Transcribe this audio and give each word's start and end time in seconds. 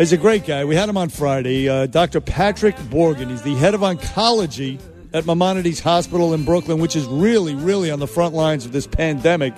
He's 0.00 0.14
a 0.14 0.16
great 0.16 0.46
guy. 0.46 0.64
We 0.64 0.76
had 0.76 0.88
him 0.88 0.96
on 0.96 1.10
Friday. 1.10 1.68
Uh, 1.68 1.84
Dr. 1.84 2.22
Patrick 2.22 2.74
Borgen. 2.74 3.28
He's 3.28 3.42
the 3.42 3.54
head 3.54 3.74
of 3.74 3.82
oncology 3.82 4.80
at 5.12 5.26
Maimonides 5.26 5.80
Hospital 5.80 6.32
in 6.32 6.46
Brooklyn, 6.46 6.80
which 6.80 6.96
is 6.96 7.04
really, 7.04 7.54
really 7.54 7.90
on 7.90 7.98
the 7.98 8.06
front 8.06 8.34
lines 8.34 8.64
of 8.64 8.72
this 8.72 8.86
pandemic. 8.86 9.52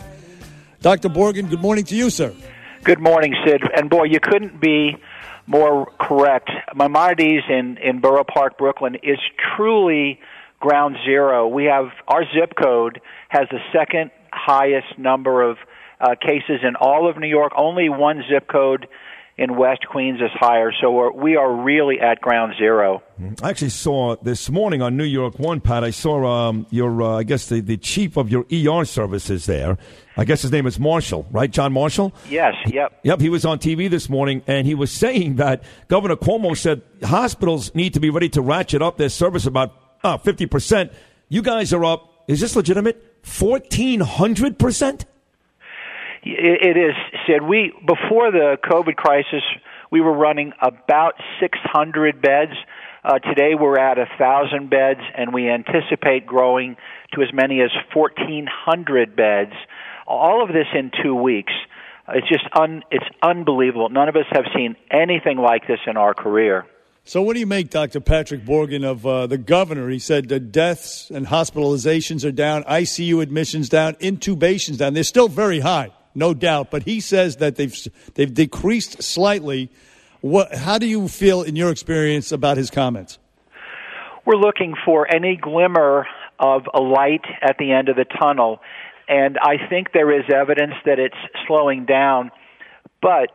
Dr. 0.80 1.10
Borgen, 1.10 1.48
good 1.48 1.60
morning 1.60 1.84
to 1.84 1.94
you, 1.94 2.10
sir. 2.10 2.34
Good 2.82 2.98
morning, 2.98 3.36
Sid. 3.46 3.62
And 3.76 3.88
boy, 3.88 4.06
you 4.06 4.18
couldn't 4.18 4.60
be 4.60 4.96
more 5.46 5.86
correct. 6.00 6.51
Maimonides 6.74 7.45
in, 7.49 7.79
in 7.79 8.01
Borough 8.01 8.24
Park, 8.24 8.59
Brooklyn 8.59 8.97
is 8.97 9.21
truly 9.56 10.19
ground 10.59 10.97
zero. 11.04 11.47
We 11.47 11.67
have 11.67 11.90
our 12.09 12.24
zip 12.35 12.54
code 12.61 13.01
has 13.29 13.47
the 13.53 13.61
second 13.72 14.11
highest 14.33 14.99
number 14.99 15.49
of 15.49 15.59
uh, 16.01 16.16
cases 16.20 16.62
in 16.65 16.74
all 16.74 17.09
of 17.09 17.16
New 17.16 17.29
York. 17.29 17.52
Only 17.56 17.88
one 17.88 18.24
zip 18.29 18.48
code 18.51 18.88
in 19.43 19.56
West 19.56 19.84
Queens 19.88 20.20
is 20.20 20.30
higher. 20.34 20.70
So 20.80 20.93
we're, 20.93 21.11
we 21.11 21.34
are 21.37 21.52
really 21.52 22.01
at 22.01 22.20
ground 22.20 22.55
zero. 22.59 23.02
I 23.42 23.50
actually 23.50 23.70
saw 23.70 24.14
this 24.23 24.48
morning 24.48 24.83
on 24.83 24.96
New 24.96 25.05
York 25.05 25.38
One, 25.41 25.60
Pat. 25.60 25.83
I 25.83 25.91
saw 25.91 26.24
um, 26.24 26.66
your, 26.70 27.02
uh, 27.02 27.19
I 27.19 27.23
guess 27.24 27.47
the, 27.47 27.60
the 27.60 27.77
chief 27.77 28.16
of 28.16 28.30
your 28.30 28.47
ER 28.52 28.84
services 28.84 29.47
there. 29.47 29.78
I 30.16 30.24
guess 30.24 30.42
his 30.42 30.52
name 30.52 30.69
is 30.69 30.78
Marshall, 30.78 31.27
right? 31.33 31.50
John 31.50 31.73
Marshall. 31.73 32.14
Yes. 32.30 32.55
Yep. 32.66 33.00
Yep. 33.02 33.20
He 33.20 33.28
was 33.28 33.45
on 33.45 33.59
TV 33.59 33.91
this 33.91 34.09
morning, 34.09 34.42
and 34.47 34.64
he 34.64 34.77
was 34.77 34.92
saying 34.92 35.36
that 35.36 35.64
Governor 35.88 36.16
Cuomo 36.16 36.56
said 36.56 36.83
hospitals 37.02 37.74
need 37.74 37.95
to 37.95 38.00
be 38.00 38.11
ready 38.11 38.28
to 38.30 38.42
ratchet 38.42 38.80
up 38.80 38.97
their 38.97 39.09
service 39.09 39.45
about 39.45 39.74
uh, 40.05 40.19
fifty 40.19 40.47
percent. 40.47 40.92
You 41.28 41.42
guys 41.42 41.72
are 41.72 41.84
up. 41.84 42.24
Is 42.28 42.41
this 42.41 42.55
legitimate? 42.55 43.02
Fourteen 43.22 44.00
hundred 44.00 44.59
percent. 44.59 45.05
It 46.24 46.76
is, 46.76 46.94
Sid. 47.26 47.42
We 47.42 47.72
before 47.80 48.30
the 48.30 48.56
COVID 48.64 48.94
crisis, 48.94 49.42
we 49.90 50.00
were 50.00 50.12
running 50.12 50.52
about 50.62 51.14
600 51.40 52.22
beds. 52.22 52.52
Uh, 53.04 53.18
today 53.18 53.56
we're 53.58 53.78
at 53.78 53.98
a 53.98 54.06
thousand 54.18 54.70
beds, 54.70 55.00
and 55.16 55.34
we 55.34 55.50
anticipate 55.50 56.24
growing 56.24 56.77
to 57.14 57.22
as 57.22 57.28
many 57.32 57.60
as 57.60 57.70
1,400 57.92 59.16
beds. 59.16 59.52
All 60.06 60.44
of 60.44 60.48
this 60.48 60.66
in 60.72 60.92
two 61.02 61.14
weeks. 61.14 61.52
It's 62.08 62.28
just 62.28 62.44
un, 62.56 62.82
it's 62.92 63.04
unbelievable. 63.22 63.88
None 63.88 64.08
of 64.08 64.14
us 64.14 64.27
have 64.30 64.44
seen 64.54 64.77
anything 64.92 65.38
like 65.38 65.66
this 65.66 65.80
in 65.88 65.97
our 65.97 66.14
career. 66.14 66.66
So, 67.04 67.20
what 67.22 67.34
do 67.34 67.41
you 67.41 67.47
make, 67.47 67.70
Dr. 67.70 67.98
Patrick 67.98 68.44
Borgen, 68.44 68.84
of 68.84 69.04
uh, 69.04 69.27
the 69.27 69.38
governor? 69.38 69.88
He 69.88 69.98
said 69.98 70.28
the 70.28 70.38
deaths 70.38 71.10
and 71.10 71.27
hospitalizations 71.27 72.25
are 72.25 72.32
down, 72.32 72.62
ICU 72.64 73.20
admissions 73.20 73.69
down, 73.69 73.94
intubations 73.94 74.78
down. 74.78 74.94
They're 74.94 75.02
still 75.02 75.28
very 75.28 75.58
high 75.58 75.91
no 76.14 76.34
doubt. 76.34 76.70
But 76.70 76.82
he 76.84 77.00
says 77.00 77.36
that 77.36 77.56
they've 77.56 77.77
they've 78.14 78.32
decreased 78.32 79.02
slightly. 79.02 79.70
What? 80.20 80.54
How 80.54 80.78
do 80.78 80.86
you 80.86 81.08
feel 81.08 81.42
in 81.42 81.56
your 81.56 81.70
experience 81.70 82.32
about 82.32 82.56
his 82.56 82.70
comments? 82.70 83.19
We're 84.24 84.36
looking 84.36 84.74
for 84.84 85.12
any 85.12 85.36
glimmer 85.36 86.06
of 86.38 86.62
a 86.72 86.80
light 86.80 87.24
at 87.41 87.56
the 87.58 87.72
end 87.72 87.88
of 87.88 87.96
the 87.96 88.04
tunnel, 88.04 88.60
and 89.08 89.38
I 89.38 89.69
think 89.69 89.92
there 89.92 90.16
is 90.16 90.24
evidence 90.32 90.74
that 90.84 90.98
it's 90.98 91.16
slowing 91.46 91.86
down, 91.86 92.30
but 93.00 93.30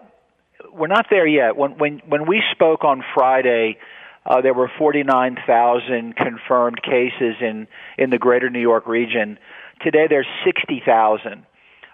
we're 0.72 0.88
not 0.88 1.08
there 1.10 1.28
yet. 1.28 1.58
When 1.58 1.72
when 1.78 2.02
when 2.08 2.28
we 2.28 2.42
spoke 2.52 2.84
on 2.84 3.04
Friday. 3.14 3.78
Uh, 4.30 4.42
there 4.42 4.54
were 4.54 4.70
49,000 4.78 6.14
confirmed 6.18 6.82
cases 6.84 7.36
in 7.40 7.66
in 7.98 8.10
the 8.10 8.18
greater 8.18 8.50
New 8.50 8.60
York 8.60 8.86
region. 8.86 9.40
Today 9.82 10.08
there's 10.10 10.28
60,000. 10.44 11.46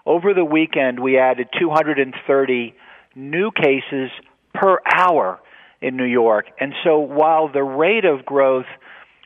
Over 0.06 0.34
the 0.34 0.44
weekend, 0.44 1.00
we 1.00 1.18
added 1.18 1.48
230 1.58 2.74
new 3.14 3.50
cases 3.50 4.10
per 4.52 4.78
hour 4.94 5.40
in 5.80 5.96
New 5.96 6.04
York. 6.04 6.46
And 6.60 6.74
so 6.84 6.98
while 6.98 7.50
the 7.50 7.62
rate 7.62 8.04
of 8.04 8.24
growth 8.24 8.66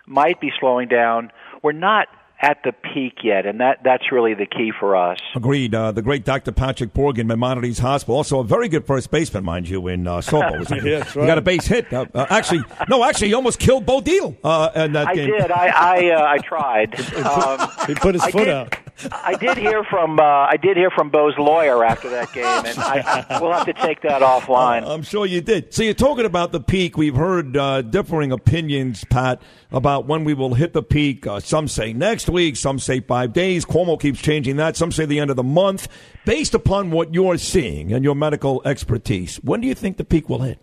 might 0.07 0.41
be 0.41 0.51
slowing 0.61 0.89
down, 0.89 1.31
we're 1.63 1.73
not 1.73 2.09
at 2.41 2.59
the 2.63 2.73
peak 2.73 3.15
yet, 3.25 3.47
and 3.47 3.61
that, 3.61 3.81
that's 3.83 4.13
really 4.13 4.33
the 4.35 4.47
key 4.47 4.71
for 4.79 4.95
us. 4.95 5.19
Agreed. 5.35 5.75
Uh, 5.75 5.91
the 5.91 6.03
great 6.03 6.25
Dr. 6.25 6.53
Patrick 6.53 6.95
Borgen, 6.95 7.27
Maimonides 7.27 7.81
Hospital, 7.81 8.15
also 8.15 8.39
a 8.39 8.45
very 8.45 8.69
good 8.69 8.87
first 8.87 9.11
baseman, 9.11 9.45
mind 9.45 9.69
you, 9.69 9.89
in 9.89 10.07
uh, 10.07 10.19
softball. 10.19 10.69
yeah, 10.71 11.01
that's 11.01 11.17
right. 11.17 11.23
He 11.23 11.27
got 11.27 11.39
a 11.39 11.43
base 11.43 11.67
hit. 11.67 11.93
Uh, 11.93 12.07
uh, 12.15 12.27
actually, 12.31 12.63
no, 12.89 13.03
actually, 13.03 13.29
he 13.29 13.35
almost 13.35 13.59
killed 13.59 13.85
Bo 13.85 14.01
Dietl 14.01 14.37
uh, 14.45 14.71
in 14.77 14.93
that 14.93 15.09
I 15.09 15.15
game. 15.17 15.31
did. 15.31 15.51
I 15.51 15.67
I, 15.67 16.11
uh, 16.11 16.25
I 16.25 16.39
tried. 16.39 17.01
Um, 17.19 17.71
he 17.89 17.95
put 17.97 18.15
his 18.15 18.23
I 18.23 18.31
foot 18.31 18.45
did, 18.45 18.49
out. 18.49 18.78
I 19.13 19.35
did 19.35 19.57
hear 19.59 19.85
from 19.85 20.19
uh, 20.19 20.23
I 20.23 20.57
did 20.61 20.77
hear 20.77 20.91
from 20.91 21.11
Bo's 21.11 21.37
lawyer 21.39 21.85
after 21.85 22.09
that 22.11 22.33
game, 22.33 22.45
and 22.45 22.79
I, 22.79 23.39
we'll 23.41 23.53
have 23.53 23.67
to 23.67 23.73
take 23.73 24.03
that 24.03 24.23
offline. 24.23 24.87
I'm 24.87 25.03
sure 25.03 25.27
you 25.27 25.41
did. 25.41 25.73
So 25.73 25.83
you're 25.83 25.95
talking 25.95 26.25
about 26.25 26.53
the 26.53 26.61
peak. 26.61 26.97
We've 26.97 27.15
heard 27.15 27.57
uh, 27.57 27.83
differing 27.83 28.33
opinions, 28.33 29.05
Pat, 29.05 29.41
about 29.71 30.07
when 30.07 30.25
we 30.25 30.35
will 30.35 30.55
hit 30.55 30.73
the 30.73 30.83
peak. 30.83 31.27
Uh, 31.27 31.41
some 31.41 31.69
say 31.69 31.93
next 31.93 32.29
week, 32.29 32.57
some 32.57 32.79
say 32.79 33.01
five 33.01 33.33
days. 33.33 33.65
Cuomo 33.65 34.01
keeps 34.01 34.21
changing 34.21 34.57
that. 34.57 34.77
Some 34.77 34.91
say 34.91 35.05
the 35.05 35.21
end 35.21 35.31
of 35.31 35.37
the 35.37 35.43
month. 35.43 35.89
Based 36.25 36.55
upon 36.55 36.91
what 36.91 37.15
you're 37.15 37.39
seeing 37.39 37.93
and 37.93 38.05
your 38.05 38.15
medical 38.15 38.63
expertise, 38.65 39.37
when 39.37 39.61
do 39.61 39.69
you 39.69 39.75
think 39.75 39.97
the 39.97 40.05
peak 40.05 40.29
will 40.29 40.43
hit? 40.43 40.59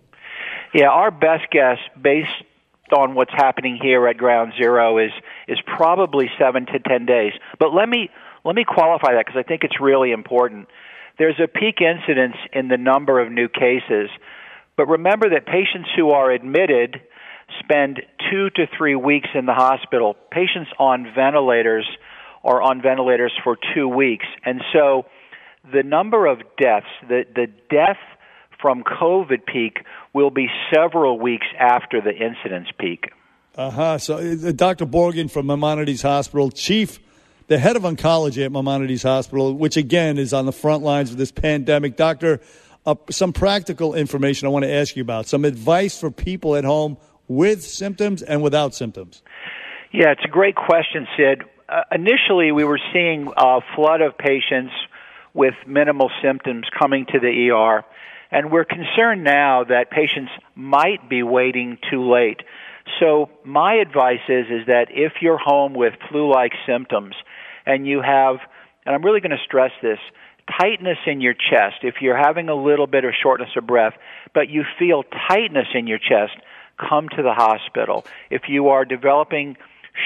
Yeah, 0.74 0.88
our 0.88 1.10
best 1.10 1.50
guess, 1.50 1.78
based 2.00 2.30
on 2.96 3.14
what's 3.14 3.32
happening 3.32 3.78
here 3.80 4.06
at 4.06 4.16
Ground 4.16 4.52
Zero, 4.56 4.98
is 4.98 5.10
is 5.48 5.58
probably 5.66 6.30
seven 6.38 6.66
to 6.66 6.78
ten 6.78 7.06
days. 7.06 7.32
But 7.58 7.72
let 7.72 7.88
me 7.88 8.10
let 8.46 8.54
me 8.54 8.64
qualify 8.64 9.14
that 9.14 9.26
because 9.26 9.38
I 9.38 9.46
think 9.46 9.64
it's 9.64 9.80
really 9.80 10.12
important. 10.12 10.68
There's 11.18 11.40
a 11.42 11.48
peak 11.48 11.80
incidence 11.80 12.36
in 12.52 12.68
the 12.68 12.76
number 12.76 13.20
of 13.20 13.32
new 13.32 13.48
cases, 13.48 14.08
but 14.76 14.86
remember 14.86 15.30
that 15.30 15.46
patients 15.46 15.88
who 15.96 16.10
are 16.10 16.30
admitted 16.30 17.00
spend 17.60 18.02
two 18.30 18.50
to 18.50 18.66
three 18.76 18.94
weeks 18.96 19.28
in 19.34 19.46
the 19.46 19.54
hospital. 19.54 20.16
Patients 20.30 20.70
on 20.78 21.06
ventilators 21.14 21.86
are 22.44 22.62
on 22.62 22.82
ventilators 22.82 23.32
for 23.42 23.56
two 23.74 23.88
weeks. 23.88 24.26
And 24.44 24.60
so 24.72 25.06
the 25.72 25.82
number 25.82 26.26
of 26.26 26.38
deaths, 26.60 26.86
the, 27.08 27.24
the 27.34 27.46
death 27.70 27.98
from 28.60 28.82
COVID 28.82 29.44
peak 29.46 29.78
will 30.12 30.30
be 30.30 30.48
several 30.72 31.18
weeks 31.18 31.46
after 31.58 32.00
the 32.00 32.12
incidence 32.12 32.68
peak. 32.78 33.10
Uh 33.56 33.70
huh. 33.70 33.98
So, 33.98 34.16
uh, 34.16 34.52
Dr. 34.52 34.86
Borgen 34.86 35.30
from 35.30 35.46
Maimonides 35.46 36.02
Hospital, 36.02 36.50
chief, 36.50 36.98
the 37.48 37.58
head 37.58 37.76
of 37.76 37.82
oncology 37.82 38.44
at 38.44 38.50
Maimonides 38.50 39.02
Hospital, 39.02 39.54
which 39.54 39.76
again 39.76 40.18
is 40.18 40.32
on 40.32 40.46
the 40.46 40.52
front 40.52 40.82
lines 40.82 41.10
of 41.10 41.16
this 41.16 41.30
pandemic. 41.30 41.96
Doctor, 41.96 42.40
uh, 42.84 42.94
some 43.10 43.32
practical 43.32 43.94
information 43.94 44.46
I 44.46 44.50
want 44.50 44.64
to 44.64 44.72
ask 44.72 44.96
you 44.96 45.02
about, 45.02 45.26
some 45.26 45.44
advice 45.44 45.98
for 45.98 46.10
people 46.10 46.56
at 46.56 46.64
home 46.64 46.96
with 47.28 47.62
symptoms 47.62 48.22
and 48.22 48.42
without 48.42 48.74
symptoms. 48.74 49.22
Yeah, 49.92 50.10
it's 50.10 50.24
a 50.24 50.28
great 50.28 50.56
question, 50.56 51.06
Sid. 51.16 51.42
Uh, 51.68 51.82
initially, 51.92 52.52
we 52.52 52.64
were 52.64 52.80
seeing 52.92 53.28
a 53.36 53.60
flood 53.74 54.00
of 54.00 54.16
patients 54.18 54.72
with 55.34 55.54
minimal 55.66 56.10
symptoms 56.22 56.66
coming 56.76 57.06
to 57.12 57.18
the 57.18 57.50
ER, 57.50 57.84
and 58.30 58.50
we're 58.50 58.64
concerned 58.64 59.22
now 59.22 59.64
that 59.64 59.90
patients 59.90 60.30
might 60.54 61.08
be 61.08 61.22
waiting 61.22 61.78
too 61.90 62.10
late. 62.10 62.40
So 63.00 63.30
my 63.44 63.74
advice 63.74 64.20
is 64.28 64.46
is 64.46 64.66
that 64.66 64.86
if 64.90 65.14
you're 65.20 65.38
home 65.38 65.74
with 65.74 65.94
flu-like 66.08 66.52
symptoms 66.66 67.14
and 67.66 67.86
you 67.86 68.00
have 68.00 68.38
and 68.86 68.94
I'm 68.94 69.02
really 69.02 69.20
going 69.20 69.32
to 69.32 69.44
stress 69.44 69.72
this 69.82 69.98
tightness 70.60 70.98
in 71.06 71.20
your 71.20 71.34
chest, 71.34 71.82
if 71.82 71.96
you're 72.00 72.16
having 72.16 72.48
a 72.48 72.54
little 72.54 72.86
bit 72.86 73.04
of 73.04 73.12
shortness 73.20 73.50
of 73.56 73.66
breath, 73.66 73.94
but 74.32 74.48
you 74.48 74.64
feel 74.78 75.02
tightness 75.28 75.66
in 75.74 75.86
your 75.86 75.98
chest, 75.98 76.34
come 76.78 77.08
to 77.08 77.22
the 77.22 77.32
hospital. 77.34 78.06
If 78.30 78.42
you 78.48 78.68
are 78.68 78.84
developing 78.84 79.56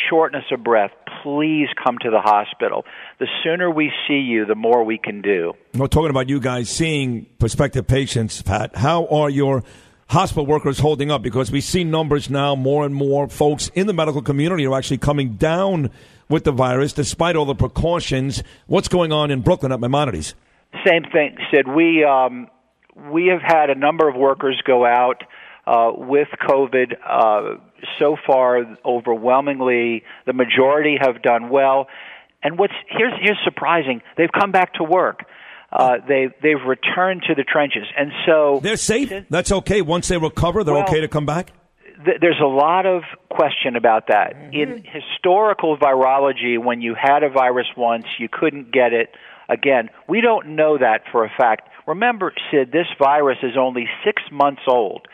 shortness 0.09 0.45
of 0.51 0.63
breath, 0.65 0.93
please 1.23 1.69
come 1.83 1.99
to 2.01 2.11
the 2.11 2.21
hospital. 2.21 2.85
The 3.19 3.27
sooner 3.45 3.71
we 3.71 3.93
see 4.09 4.21
you, 4.21 4.47
the 4.47 4.55
more 4.55 4.85
we 4.85 4.99
can 4.99 5.21
do. 5.21 5.53
We're 5.75 5.89
talking 5.89 6.11
about 6.11 6.29
you 6.29 6.41
guys 6.41 6.71
seeing 6.71 7.27
prospective 7.39 7.87
patients, 7.87 8.41
Pat. 8.41 8.77
How 8.77 9.07
are 9.09 9.29
your 9.29 9.65
hospital 10.09 10.47
workers 10.47 10.79
holding 10.79 11.11
up? 11.11 11.23
Because 11.23 11.51
we 11.51 11.61
see 11.61 11.85
numbers 11.85 12.31
now, 12.31 12.55
more 12.55 12.87
and 12.87 12.95
more 12.95 13.29
folks 13.29 13.69
in 13.75 13.87
the 13.87 13.93
medical 13.93 14.23
community 14.23 14.65
are 14.67 14.79
actually 14.79 14.99
coming 14.99 15.35
down 15.35 15.91
with 16.31 16.45
the 16.45 16.53
virus 16.53 16.93
despite 16.95 17.37
all 17.37 17.45
the 17.45 17.55
precautions. 17.55 18.43
What's 18.67 18.89
going 18.89 19.13
on 19.13 19.31
in 19.31 19.43
Brooklyn 19.43 19.73
at 19.73 19.81
Maimonides? 19.81 20.35
Same 20.87 21.03
thing, 21.13 21.37
Sid. 21.51 21.69
We 21.69 22.05
um, 22.05 22.49
we 23.11 23.27
have 23.27 23.43
had 23.43 23.71
a 23.71 23.75
number 23.75 24.09
of 24.09 24.15
workers 24.17 24.63
go 24.65 24.87
out 24.87 25.23
uh, 25.67 25.91
with 25.95 26.29
COVID. 26.49 26.95
Uh, 27.07 27.57
so 27.99 28.17
far, 28.27 28.77
overwhelmingly, 28.85 30.05
the 30.27 30.33
majority 30.33 30.97
have 31.01 31.23
done 31.23 31.49
well. 31.51 31.89
And 32.43 32.59
what's 32.59 32.73
here's 32.89 33.13
here's 33.21 33.39
surprising: 33.45 34.01
they've 34.17 34.33
come 34.33 34.53
back 34.53 34.75
to 34.75 34.85
work. 34.85 35.25
Uh, 35.73 35.97
they 36.09 36.29
they've 36.43 36.65
returned 36.67 37.23
to 37.29 37.35
the 37.35 37.45
trenches, 37.45 37.87
and 37.97 38.11
so 38.27 38.61
They're 38.63 38.77
safe. 38.77 39.13
That's 39.29 39.53
okay. 39.53 39.83
Once 39.83 40.09
they 40.09 40.19
recover, 40.19 40.65
they're 40.65 40.75
Well, 40.75 40.85
okay 40.85 41.01
to 41.01 41.09
come 41.09 41.27
back. 41.27 41.53
Th- 42.05 42.19
there's 42.21 42.41
a 42.41 42.47
lot 42.47 42.87
of 42.87 43.03
question 43.29 43.77
about 43.77 44.09
that. 44.09 44.35
In 44.53 44.85
historical 44.85 45.77
virology, 45.77 46.63
when 46.63 46.81
you 46.81 46.95
had 46.95 47.23
a 47.23 47.29
virus 47.29 47.67
once, 47.77 48.07
you 48.19 48.29
couldn't 48.31 48.73
get 48.73 48.93
it 48.93 49.15
again. 49.49 49.91
We 50.09 50.21
don't 50.21 50.57
know 50.57 50.79
that 50.79 51.03
for 51.11 51.25
a 51.25 51.31
fact. 51.37 51.69
Remember, 51.87 52.33
Sid, 52.51 52.73
this 52.73 52.87
virus 52.99 53.39
is 53.43 53.57
only 53.59 53.87
six 54.05 54.23
months 54.31 54.63
old, 54.67 55.09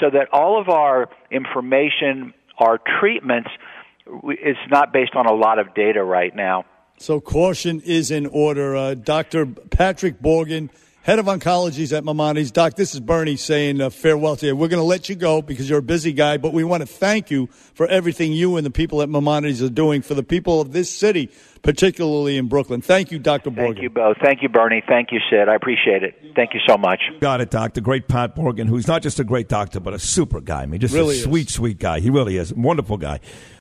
so 0.00 0.10
that 0.10 0.28
all 0.32 0.60
of 0.60 0.68
our 0.68 1.08
information, 1.30 2.34
our 2.58 2.78
treatments, 3.00 3.50
is 4.40 4.56
not 4.70 4.92
based 4.92 5.14
on 5.14 5.26
a 5.26 5.32
lot 5.34 5.58
of 5.58 5.74
data 5.74 6.02
right 6.02 6.34
now. 6.34 6.64
So 6.98 7.20
caution 7.20 7.80
is 7.80 8.10
in 8.10 8.26
order. 8.26 8.74
Uh, 8.74 8.94
Dr. 8.94 9.46
Patrick 9.46 10.20
Borgen, 10.20 10.70
head 11.06 11.20
of 11.20 11.26
oncologies 11.26 11.96
at 11.96 12.04
Maimonides. 12.04 12.50
Doc, 12.50 12.74
this 12.74 12.92
is 12.92 12.98
Bernie 12.98 13.36
saying 13.36 13.80
uh, 13.80 13.90
farewell 13.90 14.34
to 14.34 14.46
you. 14.46 14.56
We're 14.56 14.66
going 14.66 14.82
to 14.82 14.86
let 14.86 15.08
you 15.08 15.14
go 15.14 15.40
because 15.40 15.70
you're 15.70 15.78
a 15.78 15.82
busy 15.82 16.12
guy, 16.12 16.36
but 16.36 16.52
we 16.52 16.64
want 16.64 16.80
to 16.80 16.86
thank 16.86 17.30
you 17.30 17.46
for 17.74 17.86
everything 17.86 18.32
you 18.32 18.56
and 18.56 18.66
the 18.66 18.72
people 18.72 19.00
at 19.02 19.08
Maimonides 19.08 19.62
are 19.62 19.70
doing 19.70 20.02
for 20.02 20.14
the 20.14 20.24
people 20.24 20.60
of 20.60 20.72
this 20.72 20.92
city, 20.92 21.30
particularly 21.62 22.36
in 22.36 22.48
Brooklyn. 22.48 22.80
Thank 22.80 23.12
you, 23.12 23.20
Dr. 23.20 23.52
Borgen. 23.52 23.74
Thank 23.74 23.82
you 23.82 23.90
both. 23.90 24.16
Thank 24.20 24.42
you, 24.42 24.48
Bernie. 24.48 24.82
Thank 24.88 25.12
you, 25.12 25.20
Sid. 25.30 25.48
I 25.48 25.54
appreciate 25.54 26.02
it. 26.02 26.20
Thank 26.34 26.54
you 26.54 26.60
so 26.66 26.76
much. 26.76 27.00
Got 27.20 27.40
it, 27.40 27.50
Doc. 27.50 27.74
The 27.74 27.80
great 27.80 28.08
Pat 28.08 28.34
Borgen, 28.34 28.66
who's 28.66 28.88
not 28.88 29.02
just 29.02 29.20
a 29.20 29.24
great 29.24 29.48
doctor, 29.48 29.78
but 29.78 29.94
a 29.94 30.00
super 30.00 30.40
guy. 30.40 30.62
I 30.62 30.66
mean, 30.66 30.80
just 30.80 30.92
really 30.92 31.20
a 31.20 31.22
sweet, 31.22 31.50
sweet 31.50 31.78
guy. 31.78 32.00
He 32.00 32.10
really 32.10 32.36
is. 32.36 32.52
Wonderful 32.52 32.96
guy. 32.96 33.20